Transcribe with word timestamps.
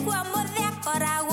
tengo 0.00 0.12
amor 0.12 0.48
de 0.50 0.64
acorazón. 0.64 1.29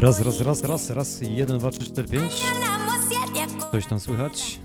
Raz, 0.00 0.20
raz, 0.20 0.40
raz, 0.40 0.64
raz, 0.64 0.90
raz, 0.90 1.20
jeden, 1.20 1.58
dwa, 1.58 1.70
trzy, 1.70 1.84
cztery, 1.84 2.08
pięć. 2.08 2.32
Coś 3.72 3.86
tam 3.86 4.00
słychać? 4.00 4.57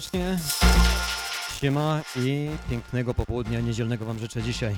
Serdecznie. 0.00 0.38
Siema 1.60 2.00
i 2.16 2.50
pięknego 2.70 3.14
popołudnia 3.14 3.60
niedzielnego 3.60 4.04
Wam 4.04 4.18
życzę 4.18 4.42
dzisiaj. 4.42 4.76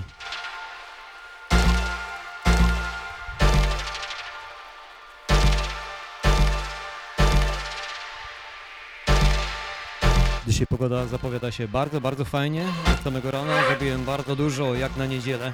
Dzisiaj 10.46 10.66
pogoda 10.66 11.06
zapowiada 11.06 11.52
się 11.52 11.68
bardzo, 11.68 12.00
bardzo 12.00 12.24
fajnie. 12.24 12.64
Od 12.94 13.04
samego 13.04 13.30
rana 13.30 13.68
zrobiłem 13.68 14.04
bardzo 14.04 14.36
dużo, 14.36 14.74
jak 14.74 14.96
na 14.96 15.06
niedzielę. 15.06 15.52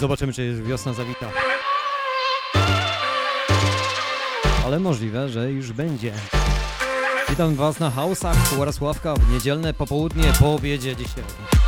Zobaczymy, 0.00 0.32
czy 0.32 0.62
wiosna 0.62 0.92
zawita. 0.92 1.30
Ale 4.64 4.80
możliwe, 4.80 5.28
że 5.28 5.50
już 5.50 5.72
będzie. 5.72 6.12
Witam 7.30 7.54
Was 7.54 7.80
na 7.80 7.90
hausach 7.90 8.58
Jarosławka 8.58 9.14
w 9.14 9.32
niedzielne 9.32 9.74
popołudnie 9.74 10.24
po 10.40 10.54
obiedzie 10.54 10.96
dzisiaj. 10.96 11.59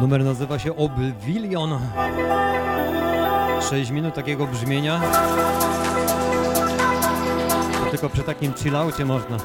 Numer 0.00 0.24
nazywa 0.24 0.58
się 0.58 0.76
Oblivion. 0.76 1.78
6 3.70 3.90
minut 3.90 4.14
takiego 4.14 4.46
brzmienia. 4.46 5.00
To 7.84 7.90
tylko 7.90 8.08
przy 8.08 8.22
takim 8.22 8.54
chillaucie 8.54 9.04
można. 9.04 9.36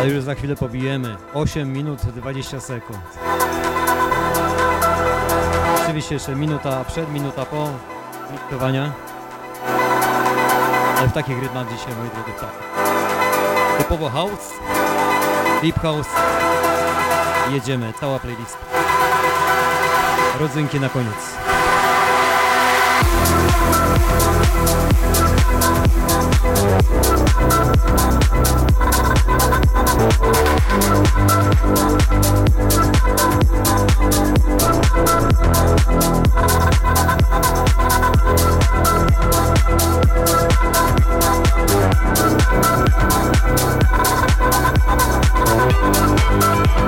A 0.00 0.04
już 0.04 0.22
za 0.22 0.34
chwilę 0.34 0.56
pobijemy 0.56 1.16
8 1.34 1.72
minut 1.72 2.00
20 2.00 2.60
sekund. 2.60 2.98
Oczywiście 5.84 6.14
jeszcze 6.14 6.36
minuta 6.36 6.84
przed, 6.84 7.12
minuta 7.12 7.44
po 7.44 7.68
miksowania. 8.32 8.92
Ale 10.98 11.08
w 11.08 11.12
takich 11.12 11.42
rytmach 11.42 11.66
dzisiaj, 11.72 11.94
moi 11.96 12.10
drodzy, 12.10 12.40
tak 12.40 12.65
typowo 13.78 14.08
house, 14.08 14.52
deep 15.62 15.78
house. 15.78 16.08
Jedziemy, 17.50 17.92
cała 18.00 18.18
playlist. 18.18 18.56
Rodzynki 20.40 20.80
na 20.80 20.88
koniec. 20.88 21.36
Thank 42.16 42.35
Thank 46.38 46.80
you. 46.80 46.85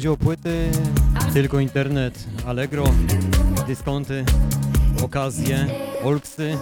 Chodzi 0.00 0.08
o 0.08 0.16
płyty, 0.16 0.70
tylko 1.32 1.60
internet, 1.60 2.26
Allegro, 2.46 2.84
dyskonty, 3.66 4.24
okazje, 5.04 5.66
olksy 6.04 6.58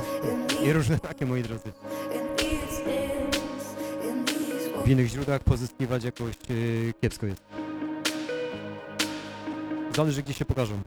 i 0.65 0.73
różne 0.73 0.99
takie, 0.99 1.27
moi 1.27 1.43
drodzy. 1.43 1.73
W 4.85 4.89
innych 4.89 5.09
źródłach 5.09 5.45
pozyskiwać 5.45 6.05
jakoś 6.05 6.35
yy, 6.49 6.95
kiepsko 7.01 7.27
jest. 7.27 7.43
Zależy 9.97 10.23
gdzie 10.23 10.35
się 10.35 10.45
pokażą. 10.45 10.81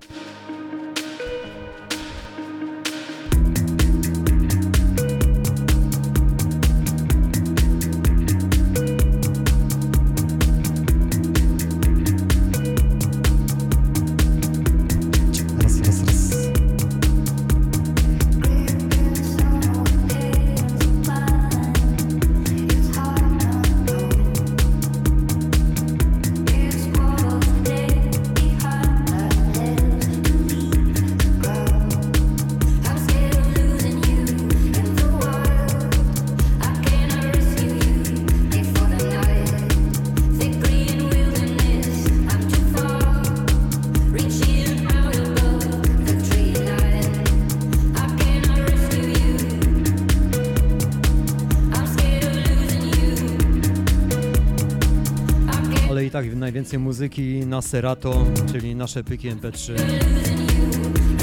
Najwięcej 56.72 56.80
muzyki 56.80 57.46
na 57.46 57.62
Serato, 57.62 58.26
czyli 58.52 58.76
nasze 58.76 59.04
pyki 59.04 59.30
MP3, 59.30 59.74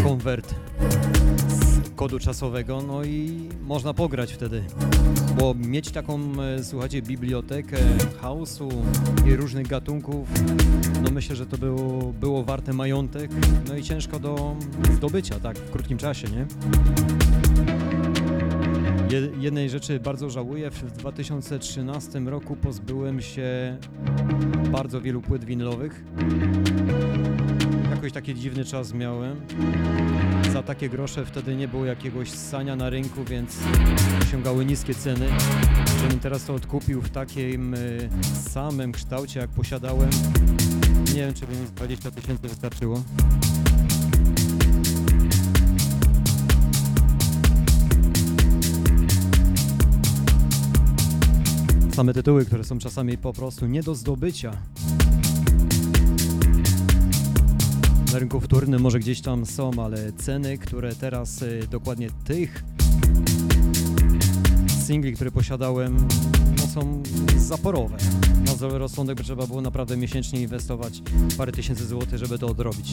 konwert 0.04 0.54
z 1.48 1.94
kodu 1.96 2.18
czasowego, 2.18 2.82
no 2.82 3.04
i 3.04 3.48
można 3.62 3.94
pograć 3.94 4.32
wtedy. 4.32 4.64
Bo 5.38 5.54
mieć 5.54 5.90
taką, 5.90 6.20
e, 6.42 6.64
słuchajcie, 6.64 7.02
bibliotekę 7.02 7.76
house'u 8.22 8.72
i 9.26 9.36
różnych 9.36 9.66
gatunków, 9.66 10.28
no 11.02 11.10
myślę, 11.10 11.36
że 11.36 11.46
to 11.46 11.58
było, 11.58 12.12
było 12.12 12.44
warte 12.44 12.72
majątek, 12.72 13.30
no 13.68 13.76
i 13.76 13.82
ciężko 13.82 14.18
do 14.18 14.56
zdobycia, 14.96 15.40
tak, 15.40 15.58
w 15.58 15.70
krótkim 15.70 15.98
czasie, 15.98 16.28
nie? 16.28 16.46
Je- 19.10 19.28
Jednej 19.40 19.70
rzeczy 19.70 20.00
bardzo 20.00 20.30
żałuję, 20.30 20.70
w 20.70 20.92
2013 20.92 22.18
roku 22.26 22.56
pozbyłem 22.56 23.20
się 23.20 23.76
bardzo 24.72 25.00
wielu 25.00 25.22
płyt 25.22 25.44
winylowych. 25.44 26.04
Jakoś 27.90 28.12
taki 28.12 28.34
dziwny 28.34 28.64
czas 28.64 28.94
miałem. 28.94 29.36
Za 30.52 30.62
takie 30.62 30.88
grosze 30.88 31.26
wtedy 31.26 31.56
nie 31.56 31.68
było 31.68 31.84
jakiegoś 31.84 32.30
ssania 32.30 32.76
na 32.76 32.90
rynku, 32.90 33.24
więc 33.24 33.58
osiągały 34.22 34.64
niskie 34.64 34.94
ceny. 34.94 35.26
Żebym 36.02 36.20
teraz 36.20 36.44
to 36.44 36.54
odkupił 36.54 37.02
w 37.02 37.10
takim 37.10 37.74
y, 37.74 38.08
samym 38.50 38.92
kształcie, 38.92 39.40
jak 39.40 39.50
posiadałem, 39.50 40.10
nie 41.14 41.20
wiem, 41.20 41.34
czy 41.34 41.46
by 41.46 41.52
mi 41.56 41.66
z 41.66 41.70
20 41.72 42.10
tysięcy 42.10 42.48
wystarczyło. 42.48 43.02
Same 51.98 52.14
tytuły, 52.14 52.44
które 52.44 52.64
są 52.64 52.78
czasami 52.78 53.18
po 53.18 53.32
prostu 53.32 53.66
nie 53.66 53.82
do 53.82 53.94
zdobycia. 53.94 54.52
Na 58.12 58.18
rynku 58.18 58.40
wtórnym 58.40 58.80
może 58.80 58.98
gdzieś 58.98 59.20
tam 59.20 59.46
są, 59.46 59.70
ale 59.84 60.12
ceny, 60.12 60.58
które 60.58 60.94
teraz 60.94 61.42
y, 61.42 61.60
dokładnie 61.70 62.08
tych 62.24 62.64
singli, 64.86 65.12
które 65.12 65.30
posiadałem, 65.30 66.08
no 66.58 66.66
są 66.66 67.02
zaporowe. 67.36 67.96
Na 68.46 68.52
zdrowy 68.52 68.78
rozsądek 68.78 69.20
trzeba 69.20 69.46
było 69.46 69.60
naprawdę 69.60 69.96
miesięcznie 69.96 70.40
inwestować 70.40 71.02
parę 71.38 71.52
tysięcy 71.52 71.86
złotych, 71.86 72.18
żeby 72.18 72.38
to 72.38 72.46
odrobić. 72.46 72.92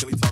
Joey 0.00 0.29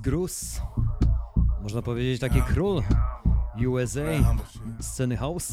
Grus, 0.00 0.60
można 1.62 1.82
powiedzieć 1.82 2.20
taki 2.20 2.42
król 2.42 2.82
USA, 3.68 4.00
sceny 4.80 5.16
house. 5.16 5.52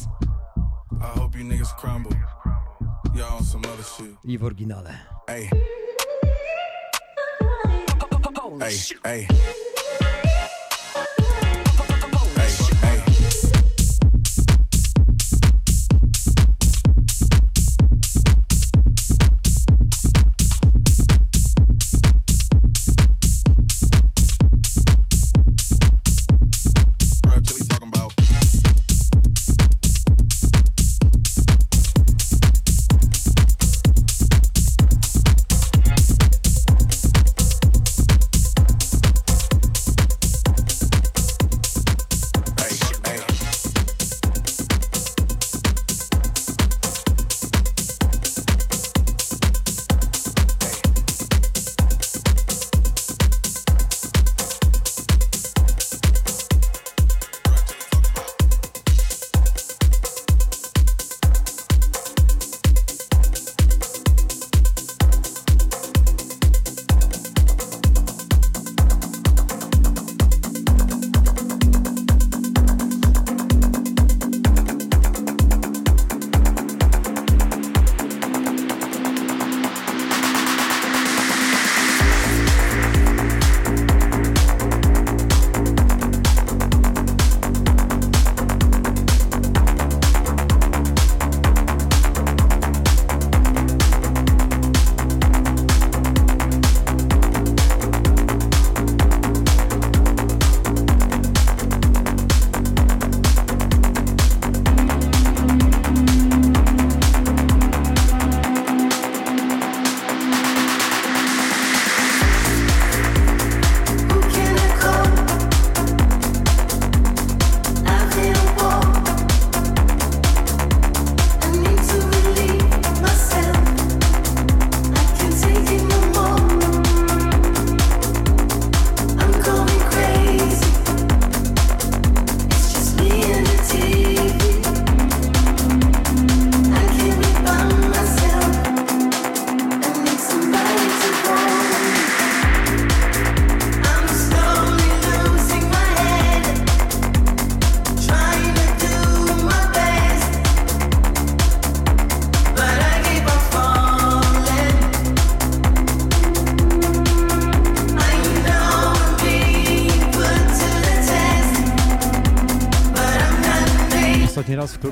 I 1.00 1.20
you 1.38 1.44
niggas 1.44 1.74
crumble. 1.80 2.16
Y'all 3.14 3.42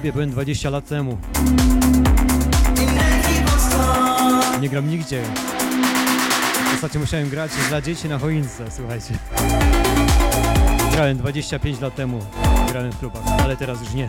klubie 0.04 0.12
byłem 0.12 0.30
20 0.30 0.70
lat 0.70 0.88
temu. 0.88 1.18
Nie 4.60 4.68
gram 4.68 4.88
nigdzie. 4.88 5.22
Ostatnio 6.74 7.00
musiałem 7.00 7.28
grać 7.28 7.50
dla 7.68 7.80
dzieci 7.80 8.08
na 8.08 8.18
choince, 8.18 8.70
słuchajcie. 8.70 9.14
Grałem 10.92 11.18
25 11.18 11.80
lat 11.80 11.94
temu. 11.94 12.20
Grałem 12.68 12.92
w 12.92 12.98
klubach, 12.98 13.22
ale 13.42 13.56
teraz 13.56 13.80
już 13.80 13.94
nie. 13.94 14.08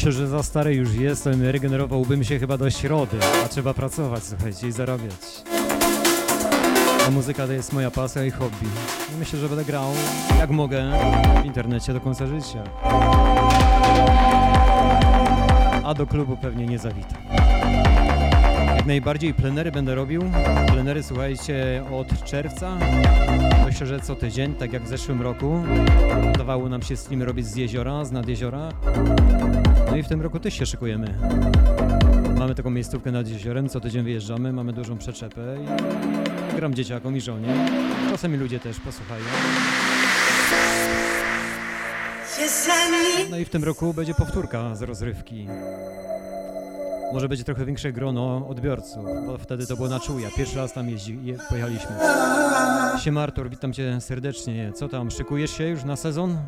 Myślę, 0.00 0.12
że 0.12 0.28
za 0.28 0.42
stary 0.42 0.74
już 0.74 0.94
jestem, 0.94 1.42
regenerowałbym 1.42 2.24
się 2.24 2.38
chyba 2.38 2.58
do 2.58 2.70
środy, 2.70 3.18
a 3.44 3.48
trzeba 3.48 3.74
pracować, 3.74 4.24
słuchajcie, 4.24 4.68
i 4.68 4.72
zarabiać. 4.72 5.10
A 7.06 7.10
muzyka 7.10 7.46
to 7.46 7.52
jest 7.52 7.72
moja 7.72 7.90
pasja 7.90 8.24
i 8.24 8.30
hobby. 8.30 8.66
Myślę, 9.18 9.38
że 9.38 9.48
będę 9.48 9.64
grał 9.64 9.92
jak 10.38 10.50
mogę 10.50 10.92
w 11.42 11.46
internecie 11.46 11.92
do 11.92 12.00
końca 12.00 12.26
życia. 12.26 12.64
A 15.84 15.94
do 15.94 16.06
klubu 16.06 16.36
pewnie 16.36 16.66
nie 16.66 16.78
zawitam. 16.78 17.29
Jak 18.80 18.86
najbardziej 18.86 19.34
plenery 19.34 19.72
będę 19.72 19.94
robił. 19.94 20.22
Plenery 20.66 21.02
słuchajcie 21.02 21.84
od 21.92 22.24
czerwca. 22.24 22.78
Myślę, 23.66 23.86
że 23.86 24.00
co 24.00 24.16
tydzień, 24.16 24.54
tak 24.54 24.72
jak 24.72 24.82
w 24.82 24.88
zeszłym 24.88 25.22
roku. 25.22 25.62
Udawało 26.34 26.68
nam 26.68 26.82
się 26.82 26.96
streamy 26.96 27.24
robić 27.24 27.46
z 27.46 27.56
jeziora, 27.56 28.04
z 28.04 28.12
nad 28.12 28.28
jeziora. 28.28 28.68
No 29.90 29.96
i 29.96 30.02
w 30.02 30.08
tym 30.08 30.22
roku 30.22 30.40
też 30.40 30.54
się 30.54 30.66
szykujemy. 30.66 31.14
Mamy 32.38 32.54
taką 32.54 32.70
miejscówkę 32.70 33.12
nad 33.12 33.28
jeziorem, 33.28 33.68
co 33.68 33.80
tydzień 33.80 34.04
wyjeżdżamy, 34.04 34.52
mamy 34.52 34.72
dużą 34.72 34.98
przyczepę 34.98 35.56
i 36.52 36.56
gram 36.56 36.74
dzieciakom 36.74 37.16
i 37.16 37.20
żonie. 37.20 37.48
Czasami 38.10 38.36
ludzie 38.36 38.60
też 38.60 38.80
posłuchają. 38.80 39.24
No 43.30 43.38
i 43.38 43.44
w 43.44 43.50
tym 43.50 43.64
roku 43.64 43.94
będzie 43.94 44.14
powtórka 44.14 44.74
z 44.74 44.82
rozrywki. 44.82 45.46
Może 47.12 47.28
będzie 47.28 47.44
trochę 47.44 47.64
większe 47.64 47.92
grono 47.92 48.46
odbiorców, 48.48 49.04
bo 49.26 49.38
wtedy 49.38 49.66
to 49.66 49.76
było 49.76 49.88
na 49.88 50.00
czuja. 50.00 50.28
Pierwszy 50.36 50.56
raz 50.56 50.72
tam 50.72 50.88
jeździ, 50.88 51.18
je, 51.22 51.38
pojechaliśmy. 51.48 51.90
Siema 53.04 53.22
Artur, 53.22 53.50
witam 53.50 53.72
cię 53.72 54.00
serdecznie. 54.00 54.72
Co 54.74 54.88
tam, 54.88 55.10
szykujesz 55.10 55.50
się 55.50 55.64
już 55.64 55.84
na 55.84 55.96
sezon? 55.96 56.38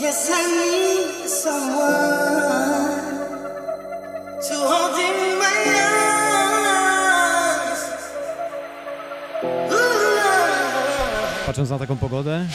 Yes, 0.00 0.30
I 0.30 0.52
need 0.52 1.30
someone 1.30 2.98
to 4.48 4.54
hold 4.68 4.98
in 4.98 5.38
my 5.38 5.80
arms. 5.80 7.80
Ooh, 9.44 11.46
Patrząc 11.46 11.70
na 11.70 11.78
taką 11.78 11.96
pogodę, 11.96 12.46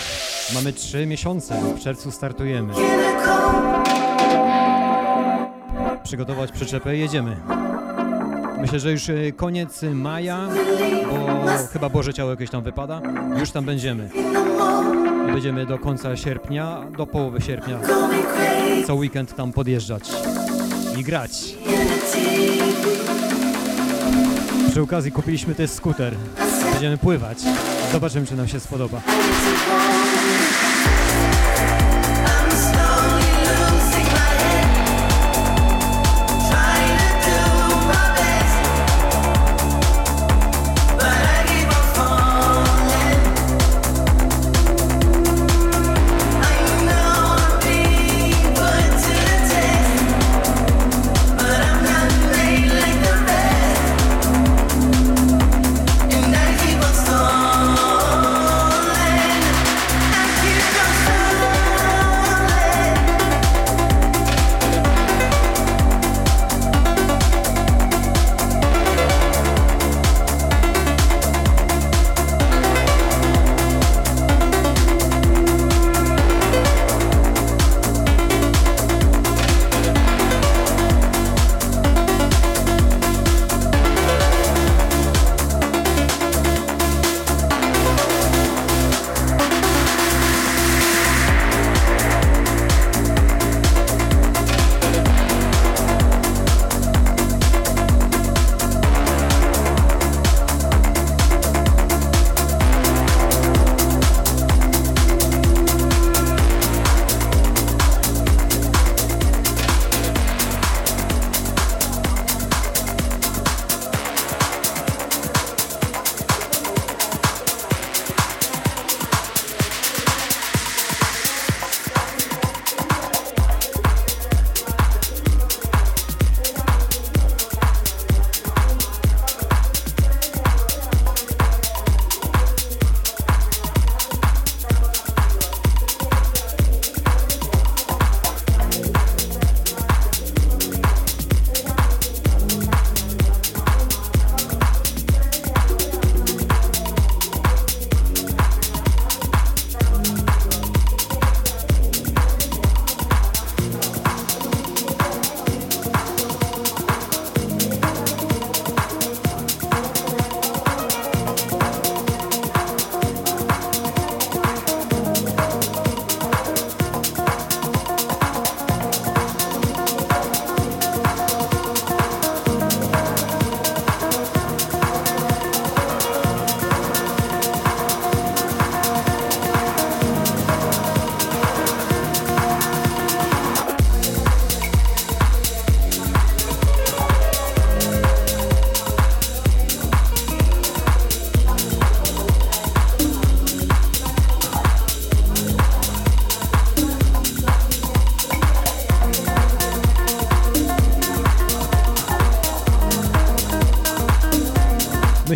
mamy 0.54 0.74
trzy 0.74 1.06
miesiące. 1.06 1.62
W 1.76 1.80
czerwcu 1.84 2.12
startujemy. 2.12 2.74
Przygotować 6.14 6.52
przyczepę 6.52 6.98
i 6.98 7.00
jedziemy. 7.00 7.38
Myślę, 8.62 8.80
że 8.80 8.92
już 8.92 9.10
y, 9.10 9.34
koniec 9.36 9.82
maja, 9.94 10.50
bo 11.10 11.48
chyba 11.74 11.90
Boże 11.90 12.14
Ciało 12.14 12.32
jakieś 12.32 12.50
tam 12.50 12.64
wypada. 12.64 13.02
Już 13.40 13.52
tam 13.52 13.66
będziemy. 13.66 14.10
Będziemy 15.28 15.66
do 15.66 15.80
końca 15.80 16.18
sierpnia, 16.18 16.82
do 16.98 17.08
połowy 17.08 17.42
sierpnia 17.42 17.80
co 18.88 18.96
weekend 18.96 19.36
tam 19.36 19.52
podjeżdżać 19.52 20.12
i 20.98 21.04
grać. 21.04 21.32
Przy 24.72 24.82
okazji 24.82 25.12
kupiliśmy 25.12 25.56
też 25.56 25.72
skuter. 25.72 26.16
Będziemy 26.72 26.98
pływać. 26.98 27.38
Zobaczymy, 27.92 28.28
czy 28.28 28.36
nam 28.36 28.48
się 28.48 28.60
spodoba. 28.60 29.02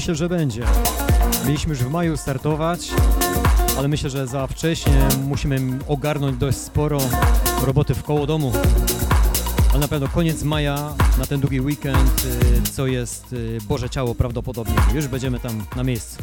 Myślę, 0.08 0.16
że 0.16 0.30
będzie. 0.30 0.64
Mieliśmy 1.46 1.70
już 1.70 1.84
w 1.84 1.90
maju 1.90 2.18
startować, 2.18 2.92
ale 3.78 3.88
myślę, 3.88 4.10
że 4.10 4.28
za 4.28 4.48
wcześnie 4.48 5.08
musimy 5.28 5.80
ogarnąć 5.88 6.38
dość 6.38 6.58
sporo 6.58 7.00
roboty 7.66 7.96
w 7.96 8.04
koło 8.04 8.28
domu. 8.28 8.52
Ale 9.70 9.80
na 9.80 9.88
pewno 9.88 10.08
koniec 10.08 10.44
maja, 10.44 10.94
na 11.18 11.26
ten 11.26 11.40
długi 11.40 11.62
weekend, 11.62 12.26
y, 12.26 12.72
co 12.72 12.88
jest 12.88 13.34
y, 13.34 13.58
Boże 13.70 13.90
Ciało 13.90 14.16
prawdopodobnie. 14.16 14.76
Już 14.94 15.08
będziemy 15.08 15.40
tam 15.40 15.64
na 15.76 15.84
miejscu. 15.84 16.17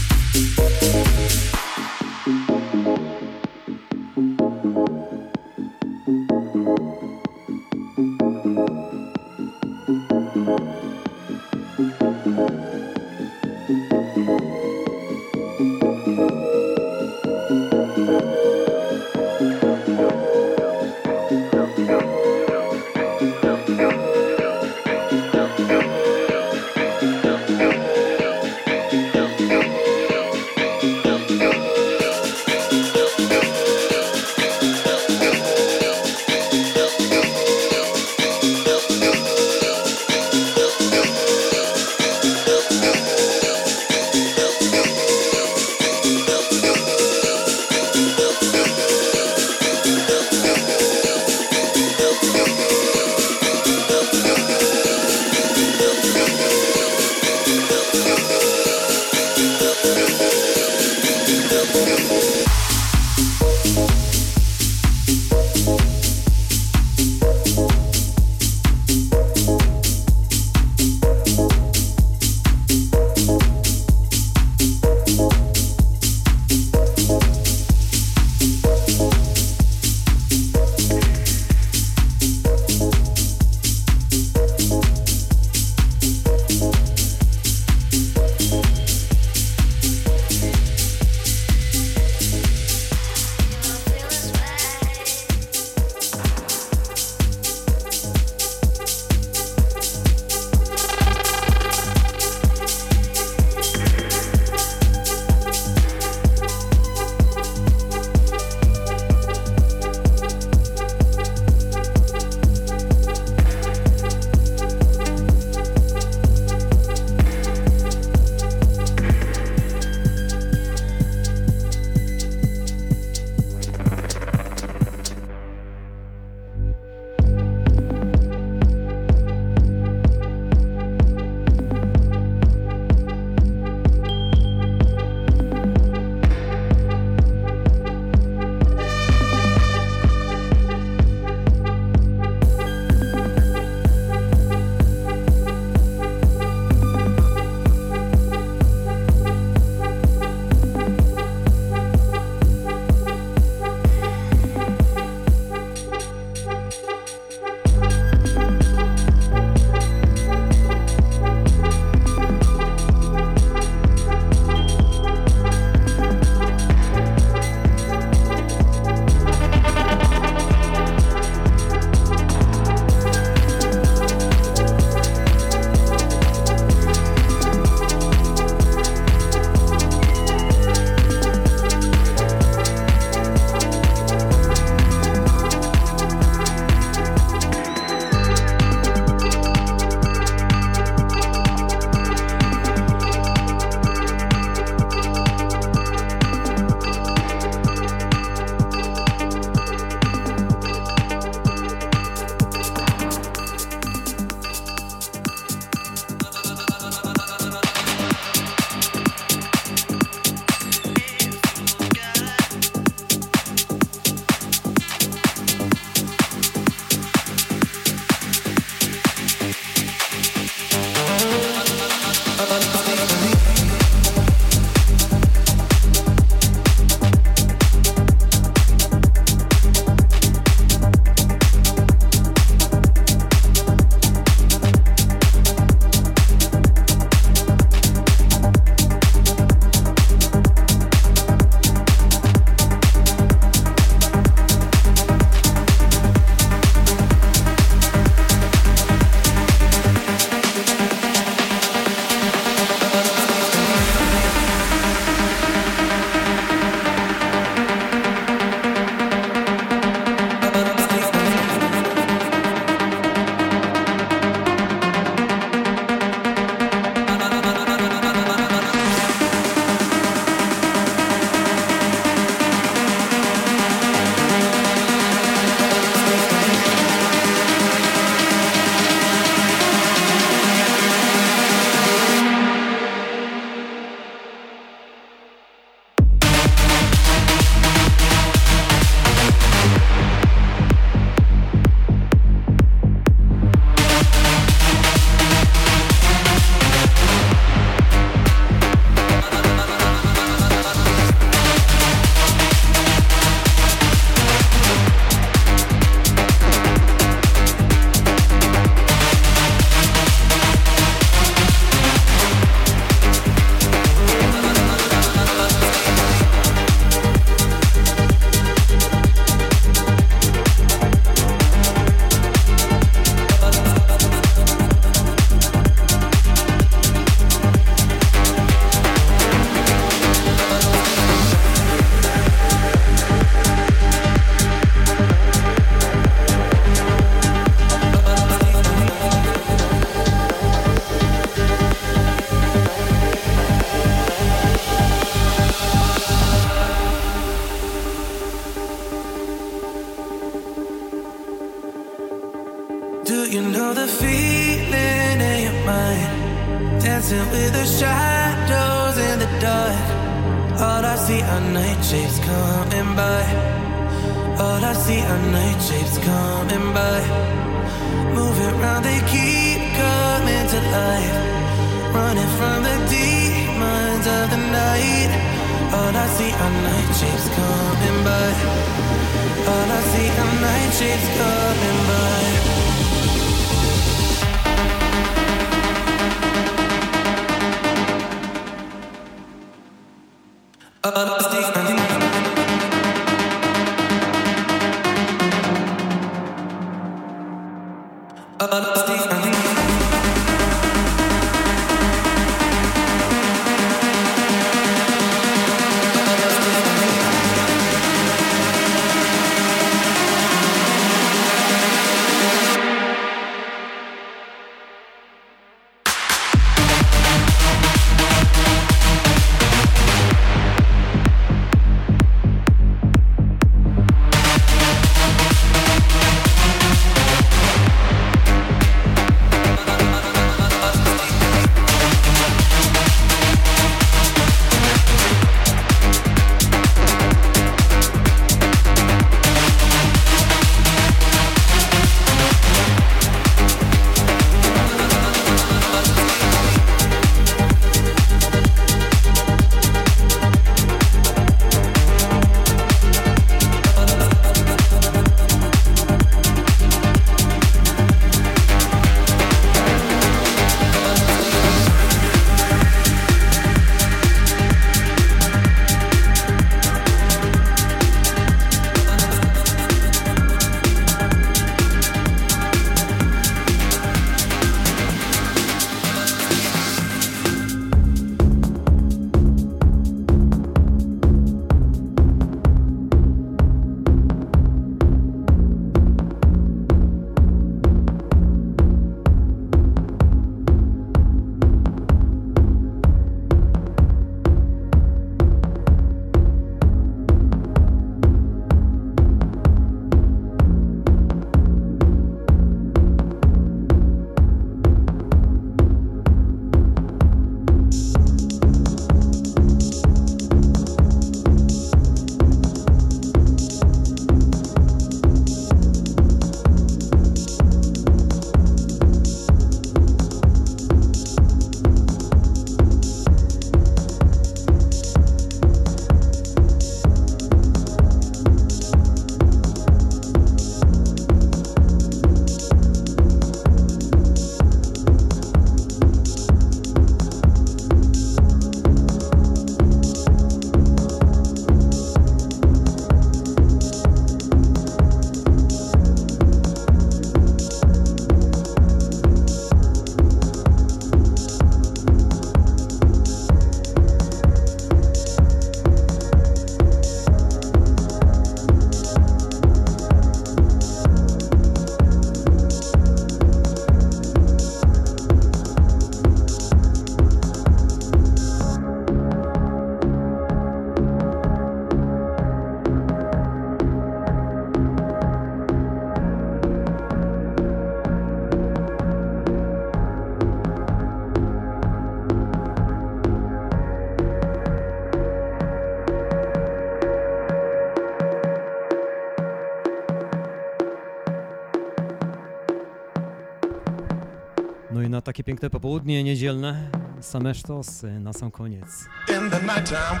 Takie 595.12 595.24
piękne 595.24 595.50
popołudnie 595.50 596.04
niedzielne, 596.04 596.70
same 597.00 597.34
sztosy 597.34 598.00
na 598.00 598.12
sam 598.12 598.30
koniec. 598.30 598.88
in 599.08 599.30
the 599.30 599.40
nighttime 599.40 600.00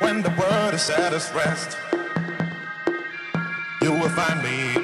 when 0.00 0.22
the 0.22 0.30
world 0.30 0.74
is 0.74 0.90
at 0.90 1.12
its 1.12 1.34
rest 1.34 1.78
you 3.82 3.92
will 3.92 4.10
find 4.10 4.42
me 4.42 4.74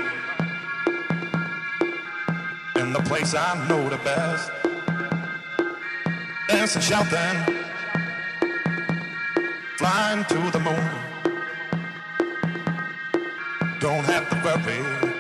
in 2.81 2.93
the 2.93 3.03
place 3.03 3.35
I 3.35 3.69
know 3.69 3.91
the 3.91 3.99
best. 4.05 4.51
Dancing 6.49 6.83
shouting 6.83 7.45
flying 9.77 10.25
to 10.25 10.51
the 10.51 10.61
moon. 10.61 10.91
Don't 13.81 14.07
have 14.07 14.31
to 14.31 14.37
worry 14.45 15.14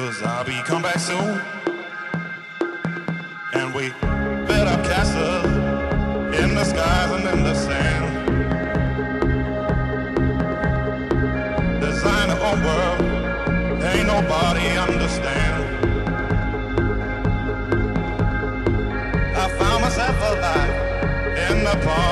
cause 0.00 0.22
I'll 0.22 0.44
be 0.44 0.58
come 0.62 0.80
back 0.80 0.98
soon 0.98 1.42
and 3.52 3.74
we 3.74 3.90
build 4.48 4.66
up 4.74 4.82
castles 4.82 5.44
in 6.40 6.54
the 6.54 6.64
skies 6.64 7.10
and 7.16 7.24
in 7.34 7.44
the 7.44 7.54
sand. 7.54 8.06
Design 11.82 12.30
our 12.30 12.40
own 12.48 12.58
world, 12.68 13.00
ain't 13.90 14.06
nobody 14.06 14.66
understand. 14.88 15.60
I 19.42 19.48
found 19.58 19.82
myself 19.82 20.16
alive 20.30 20.74
in 21.50 21.56
the 21.64 21.76
palm 21.84 22.09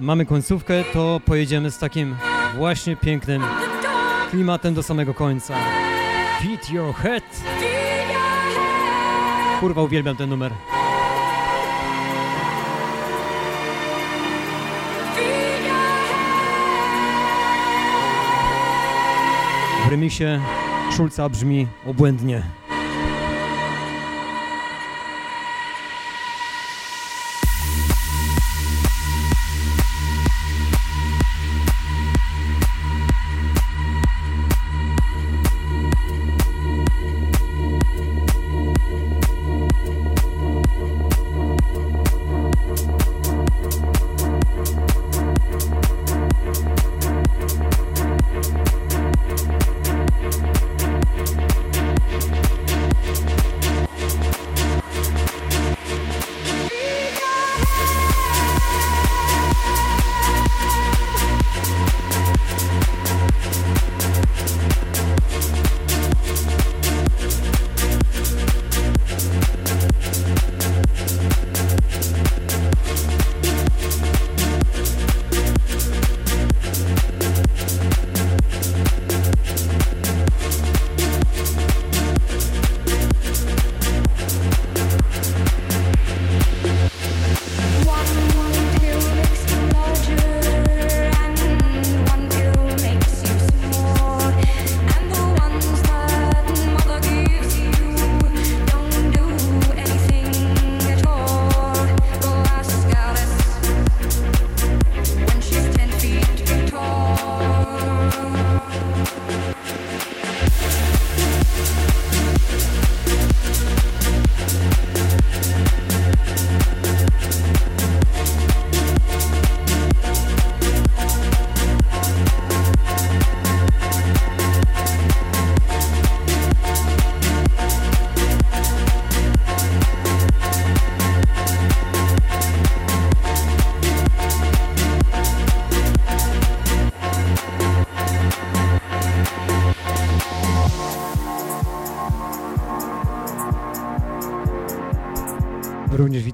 mamy 0.00 0.26
końcówkę, 0.26 0.84
to 0.92 1.20
pojedziemy 1.24 1.70
z 1.70 1.78
takim 1.78 2.16
właśnie 2.56 2.96
pięknym 2.96 3.42
klimatem 4.30 4.74
do 4.74 4.82
samego 4.82 5.14
końca. 5.14 5.54
Feed 6.42 6.70
your 6.70 6.94
head! 6.94 7.24
Kurwa, 9.60 9.82
uwielbiam 9.82 10.16
ten 10.16 10.30
numer. 10.30 10.52
W 19.86 19.90
remisie 19.90 20.40
Szulca 20.96 21.28
brzmi 21.28 21.66
obłędnie. 21.86 22.42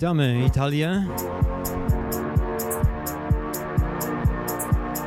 Witamy 0.01 0.45
Italię. 0.47 1.07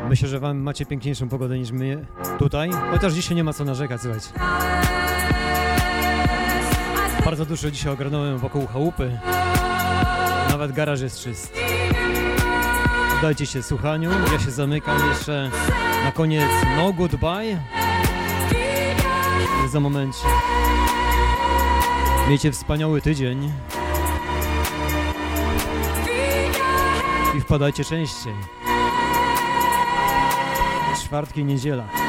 Myślę, 0.09 0.27
że 0.27 0.39
wam 0.39 0.57
macie 0.57 0.85
piękniejszą 0.85 1.29
pogodę 1.29 1.59
niż 1.59 1.71
my 1.71 2.05
tutaj, 2.39 2.69
chociaż 2.91 3.13
dzisiaj 3.13 3.35
nie 3.35 3.43
ma 3.43 3.53
co 3.53 3.65
narzekać, 3.65 4.01
słuchajcie. 4.01 4.29
Bardzo 7.25 7.45
dużo 7.45 7.71
dzisiaj 7.71 7.93
ogarnąłem 7.93 8.37
wokół 8.37 8.67
chałupy. 8.67 9.19
Nawet 10.49 10.71
garaż 10.71 11.01
jest 11.01 11.19
czysty. 11.19 11.59
Dajcie 13.21 13.45
się 13.45 13.63
słuchaniu, 13.63 14.09
ja 14.33 14.39
się 14.39 14.51
zamykam 14.51 15.09
jeszcze 15.09 15.49
na 16.03 16.11
koniec 16.11 16.49
no 16.77 16.93
goodbye. 16.93 17.59
Za 19.71 19.79
moment. 19.79 20.15
Miejcie 22.29 22.51
wspaniały 22.51 23.01
tydzień. 23.01 23.51
Wpadajcie 27.53 27.83
częściej. 27.83 28.33
Czwartki, 31.03 31.45
niedziela. 31.45 32.02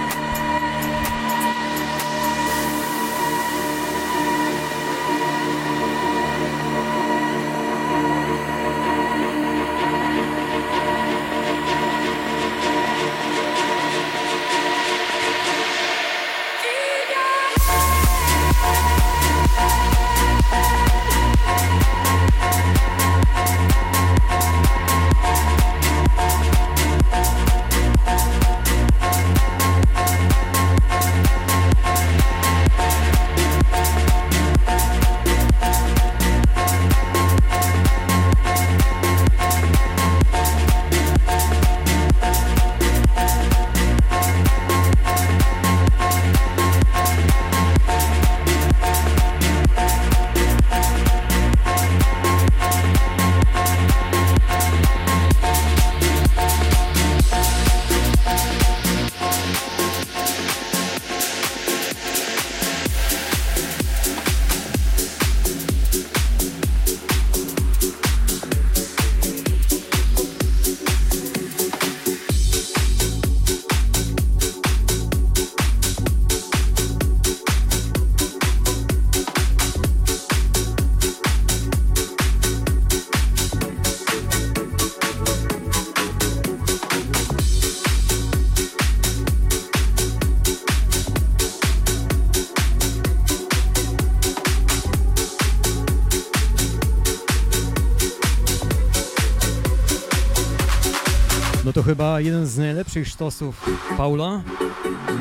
Chyba 101.95 102.21
jeden 102.21 102.47
z 102.47 102.59
najlepszych 102.59 103.09
sztosów 103.09 103.71
Paula. 103.97 104.43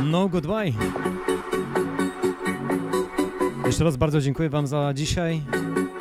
No 0.03 0.29
goodbye. 0.29 0.73
Jeszcze 3.65 3.83
raz 3.83 3.97
bardzo 3.97 4.21
dziękuję 4.21 4.49
Wam 4.49 4.67
za 4.67 4.93
dzisiaj. 4.93 5.41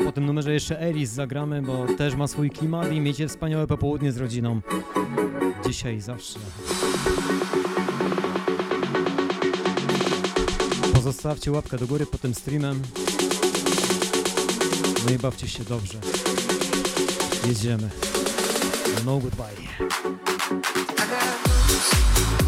Po 0.05 0.13
tym 0.13 0.27
numerze 0.27 0.53
jeszcze 0.53 0.81
Elis 0.81 1.11
zagramy, 1.11 1.63
bo 1.63 1.87
też 1.87 2.15
ma 2.15 2.27
swój 2.27 2.51
klimat 2.51 2.93
i 2.93 3.01
miejcie 3.01 3.29
wspaniałe 3.29 3.67
popołudnie 3.67 4.13
z 4.13 4.17
rodziną. 4.17 4.61
Dzisiaj 5.67 6.01
zawsze. 6.01 6.39
Pozostawcie 10.95 11.53
łapkę 11.53 11.79
do 11.79 11.87
góry 11.87 12.07
pod 12.07 12.21
tym 12.21 12.35
streamem. 12.35 12.83
No 15.07 15.15
i 15.15 15.19
bawcie 15.19 15.49
się 15.49 15.65
dobrze. 15.65 15.99
Jedziemy. 17.47 17.91
No 19.05 19.19
goodbye. 19.19 19.62
Peace. 21.83 22.42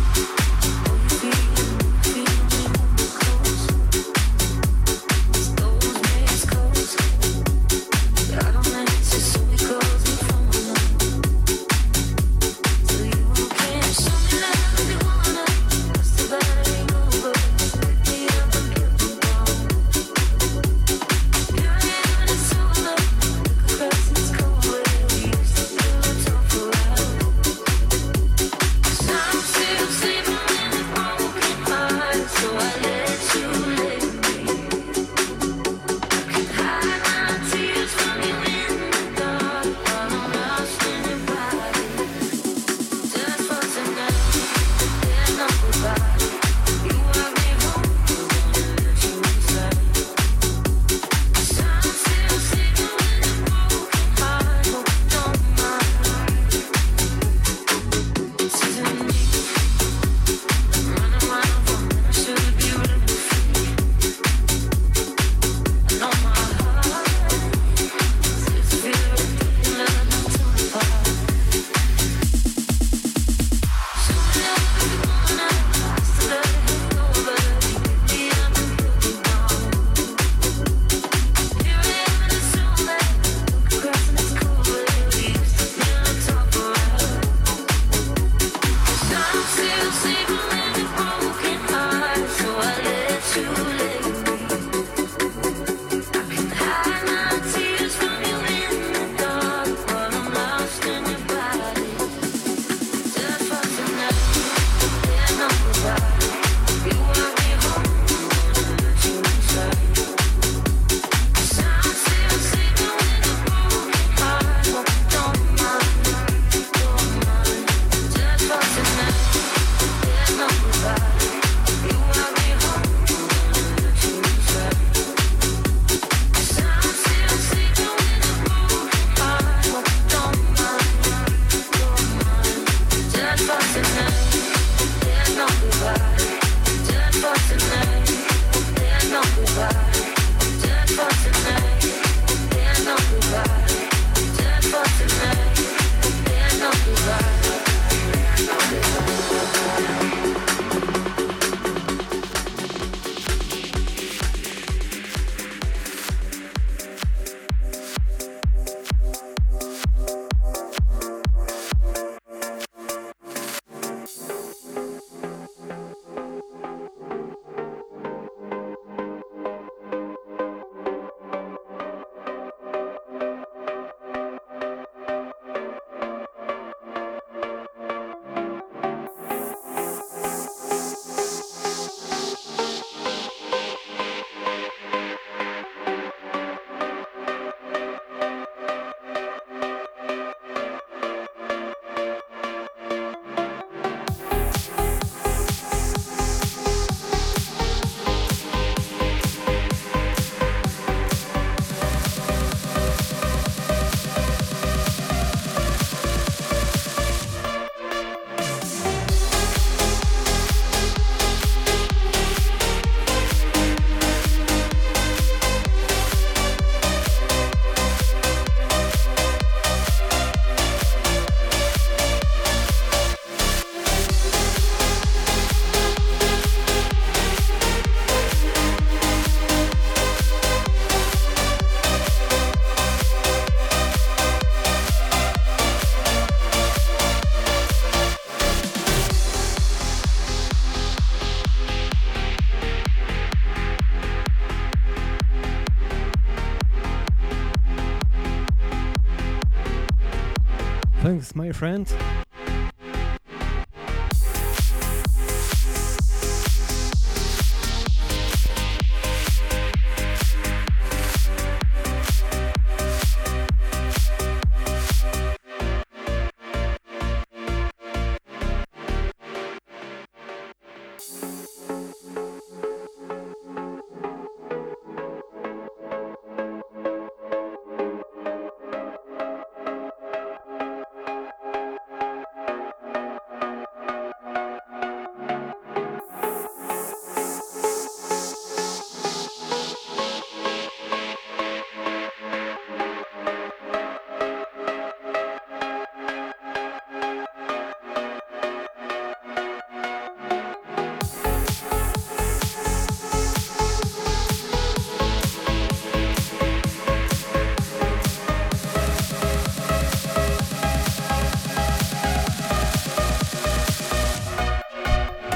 My 251.35 251.53
friend. 251.53 252.24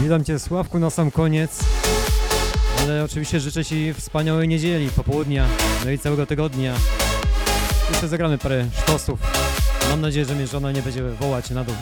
Witam 0.08 0.24
Cię 0.24 0.38
Sławku 0.38 0.78
na 0.78 0.90
sam 0.90 1.10
koniec. 1.10 1.60
Ale 2.82 3.04
oczywiście 3.04 3.40
życzę 3.40 3.64
Ci 3.64 3.94
wspaniałej 3.94 4.48
niedzieli, 4.48 4.90
popołudnia, 4.90 5.46
no 5.84 5.90
i 5.90 5.98
całego 5.98 6.26
tygodnia. 6.26 6.74
Jeszcze 7.90 8.08
zagramy 8.08 8.38
parę 8.38 8.64
sztosów. 8.82 9.20
Mam 9.90 10.00
nadzieję, 10.00 10.24
że 10.24 10.34
mnie 10.34 10.46
żona 10.46 10.72
nie 10.72 10.82
będzie 10.82 11.02
wołać 11.02 11.50
na 11.50 11.64
dół. 11.64 11.74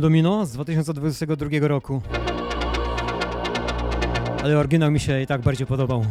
Odkurzone 0.00 0.12
domino 0.12 0.46
z 0.46 0.52
2022 0.52 1.68
roku. 1.68 2.02
Ale 4.42 4.58
oryginał 4.58 4.90
mi 4.90 5.00
się 5.00 5.22
i 5.22 5.26
tak 5.26 5.40
bardziej 5.40 5.66
podobał. 5.66 6.04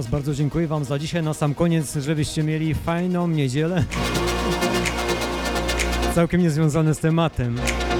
Raz 0.00 0.06
bardzo 0.06 0.34
dziękuję 0.34 0.66
Wam 0.66 0.84
za 0.84 0.98
dzisiaj. 0.98 1.22
Na 1.22 1.34
sam 1.34 1.54
koniec, 1.54 1.96
żebyście 1.96 2.42
mieli 2.42 2.74
fajną 2.74 3.28
niedzielę. 3.28 3.84
Całkiem 6.14 6.40
niezwiązane 6.40 6.94
z 6.94 6.98
tematem, 6.98 7.56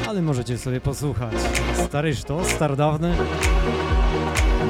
ale 0.09 0.22
możecie 0.22 0.59
sobie 0.59 0.80
posłuchać. 0.80 1.34
Stary 1.86 2.16
sztos, 2.16 2.48
stardawny. 2.48 3.14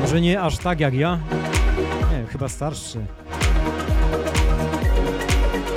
Może 0.01 0.21
nie 0.21 0.41
aż 0.41 0.59
tak 0.59 0.81
jak 0.81 0.95
ja. 0.95 1.19
Nie, 2.13 2.27
chyba 2.27 2.49
starszy. 2.49 2.99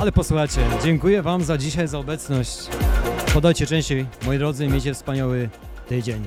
Ale 0.01 0.11
posłuchajcie, 0.11 0.61
dziękuję 0.83 1.21
Wam 1.21 1.43
za 1.43 1.57
dzisiaj, 1.57 1.87
za 1.87 1.99
obecność. 1.99 2.57
Podajcie 3.33 3.65
częściej, 3.65 4.05
moi 4.25 4.37
drodzy, 4.37 4.67
miejcie 4.67 4.93
wspaniały 4.93 5.49
tydzień. 5.87 6.23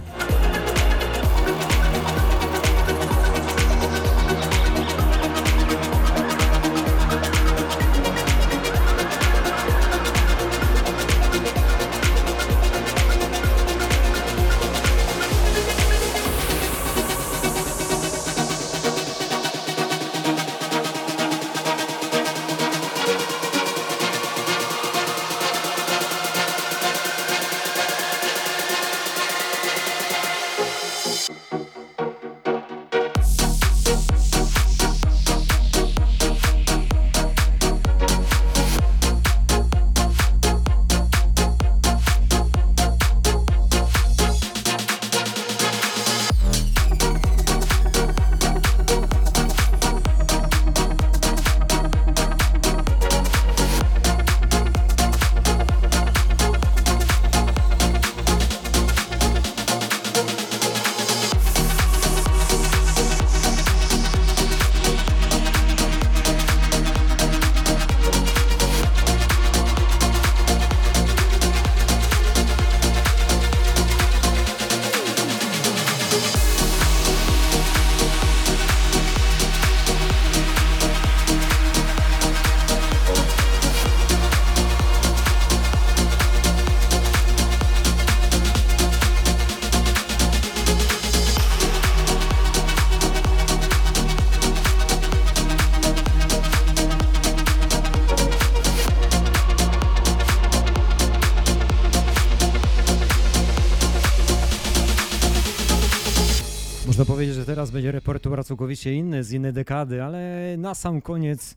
teraz 107.66 107.74
będzie 107.74 107.92
repertuar 107.92 108.44
całkowicie 108.44 108.94
inny, 108.94 109.24
z 109.24 109.32
innej 109.32 109.52
dekady, 109.52 110.02
ale 110.02 110.54
na 110.58 110.74
sam 110.74 111.00
koniec 111.02 111.56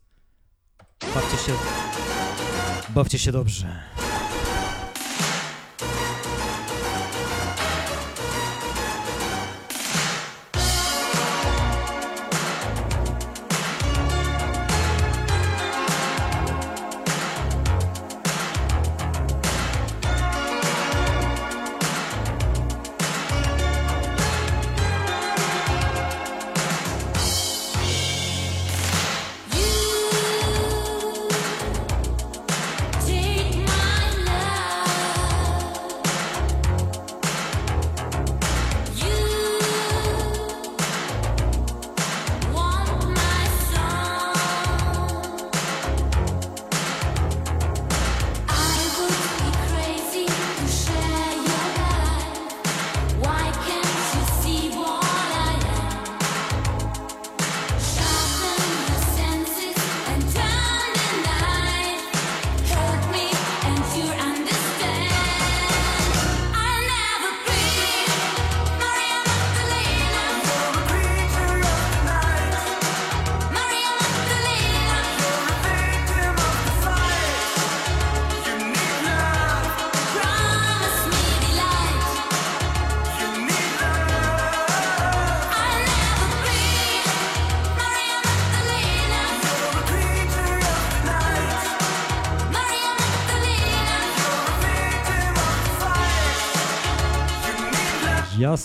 bawcie 1.16 1.38
się, 1.38 1.54
bawcie 2.96 3.20
się 3.20 3.32
dobrze. 3.32 3.99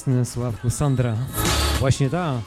jasne, 0.06 0.24
Sławku, 0.24 0.70
Sandra. 0.70 1.16
Właśnie 1.80 2.10
ta. 2.10 2.40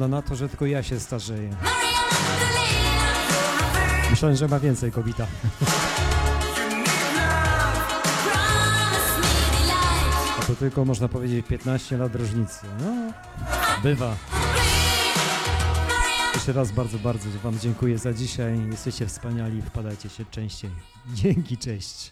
wygląda 0.00 0.16
na 0.16 0.22
to, 0.22 0.34
że 0.36 0.48
tylko 0.48 0.66
ja 0.66 0.82
się 0.82 1.00
starzeję. 1.00 1.56
Myślałem, 4.10 4.36
że 4.36 4.48
ma 4.48 4.60
więcej 4.60 4.92
kobieta. 4.92 5.26
A 10.38 10.42
to 10.42 10.54
tylko 10.54 10.84
można 10.84 11.08
powiedzieć 11.08 11.46
15 11.46 11.96
lat 11.96 12.14
różnicy. 12.14 12.66
No, 12.80 13.12
bywa. 13.82 14.16
Jeszcze 16.34 16.52
raz 16.52 16.72
bardzo, 16.72 16.98
bardzo 16.98 17.28
Wam 17.42 17.58
dziękuję 17.58 17.98
za 17.98 18.12
dzisiaj. 18.12 18.60
Jesteście 18.70 19.06
wspaniali, 19.06 19.62
wpadajcie 19.62 20.08
się 20.08 20.24
częściej. 20.30 20.70
Dzięki, 21.14 21.58
cześć. 21.58 22.09